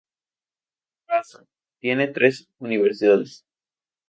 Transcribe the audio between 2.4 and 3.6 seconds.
universidades.